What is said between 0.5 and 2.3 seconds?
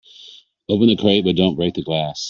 Open the crate but don't break the glass.